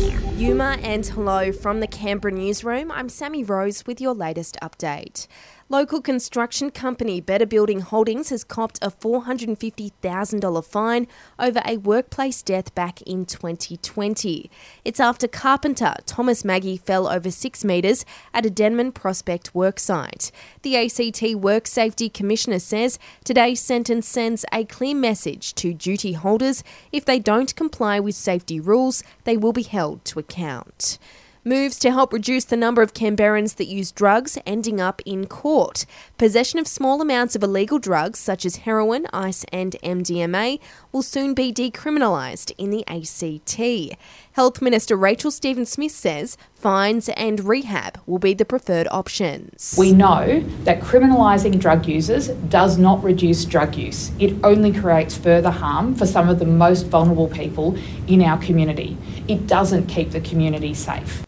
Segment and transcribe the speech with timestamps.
[0.00, 2.90] Yuma and hello from the Canberra newsroom.
[2.90, 5.26] I'm Sammy Rose with your latest update.
[5.72, 11.06] Local construction company Better Building Holdings has copped a $450,000 fine
[11.38, 14.50] over a workplace death back in 2020.
[14.84, 18.04] It's after carpenter Thomas Maggie fell over six metres
[18.34, 20.32] at a Denman Prospect worksite.
[20.62, 26.64] The ACT Work Safety Commissioner says today's sentence sends a clear message to duty holders
[26.90, 30.98] if they don't comply with safety rules, they will be held to account
[31.44, 35.86] moves to help reduce the number of Canberrans that use drugs ending up in court.
[36.18, 40.60] Possession of small amounts of illegal drugs such as heroin, ice, and MDMA
[40.92, 43.98] will soon be decriminalised in the ACT.
[44.32, 49.74] Health Minister Rachel Stephen-Smith says fines and rehab will be the preferred options.
[49.78, 54.12] We know that criminalising drug users does not reduce drug use.
[54.18, 58.96] It only creates further harm for some of the most vulnerable people in our community.
[59.26, 61.24] It doesn't keep the community safe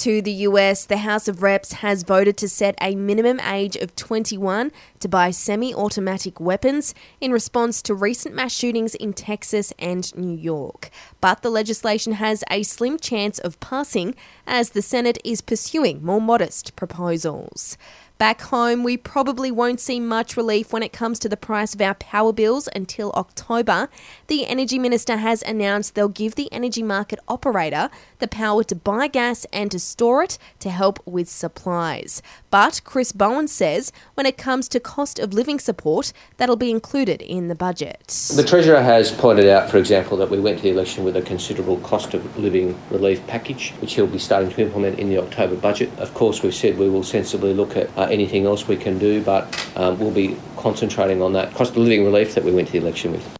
[0.00, 3.94] to the US, the House of Reps has voted to set a minimum age of
[3.96, 10.16] 21 to buy semi automatic weapons in response to recent mass shootings in Texas and
[10.16, 10.88] New York.
[11.20, 14.14] But the legislation has a slim chance of passing
[14.46, 17.76] as the Senate is pursuing more modest proposals.
[18.20, 21.80] Back home, we probably won't see much relief when it comes to the price of
[21.80, 23.88] our power bills until October.
[24.26, 29.06] The Energy Minister has announced they'll give the energy market operator the power to buy
[29.06, 32.20] gas and to store it to help with supplies.
[32.50, 37.22] But Chris Bowen says when it comes to cost of living support, that'll be included
[37.22, 38.06] in the budget.
[38.36, 41.22] The Treasurer has pointed out, for example, that we went to the election with a
[41.22, 45.56] considerable cost of living relief package, which he'll be starting to implement in the October
[45.56, 45.90] budget.
[45.98, 49.22] Of course, we've said we will sensibly look at uh, anything else we can do,
[49.22, 49.44] but
[49.76, 52.78] um, we'll be concentrating on that cost of living relief that we went to the
[52.78, 53.39] election with.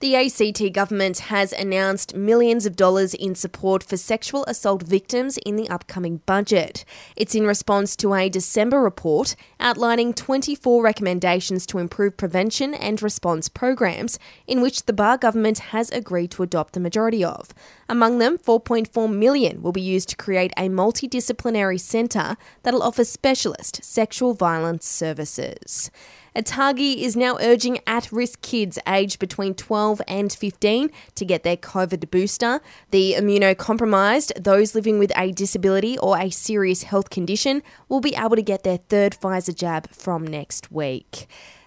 [0.00, 5.56] The ACT government has announced millions of dollars in support for sexual assault victims in
[5.56, 6.84] the upcoming budget.
[7.16, 13.48] It's in response to a December report outlining 24 recommendations to improve prevention and response
[13.48, 17.54] programs, in which the Barr government has agreed to adopt the majority of.
[17.88, 23.82] Among them, 4.4 million will be used to create a multidisciplinary centre that'll offer specialist
[23.82, 25.90] sexual violence services.
[26.36, 31.56] ATAGI is now urging at risk kids aged between 12 and 15 to get their
[31.56, 32.60] COVID booster.
[32.90, 38.36] The immunocompromised, those living with a disability or a serious health condition, will be able
[38.36, 41.26] to get their third Pfizer jab from next week.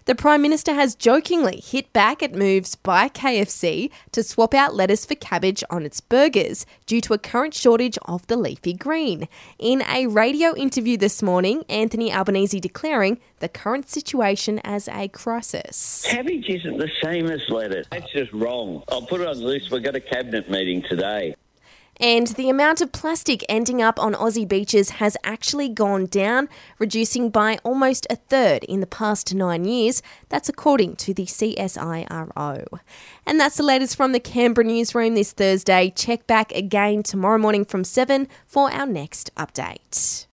[0.10, 5.06] The Prime Minister has jokingly hit back at moves by KFC to swap out lettuce
[5.06, 9.28] for cabbage on its burgers due to a current shortage of the leafy green.
[9.60, 16.04] In a radio interview this morning, Anthony Albanese declaring the current situation as a crisis.
[16.08, 17.86] Cabbage isn't the same as lettuce.
[17.92, 18.84] That's just wrong.
[18.90, 19.70] I'll put it on the list.
[19.70, 21.36] We've got a cabinet meeting today.
[22.00, 27.30] And the amount of plastic ending up on Aussie beaches has actually gone down, reducing
[27.30, 30.02] by almost a third in the past nine years.
[30.30, 32.66] That's according to the CSIRO.
[33.26, 35.92] And that's the latest from the Canberra newsroom this Thursday.
[35.94, 40.26] Check back again tomorrow morning from 7 for our next update.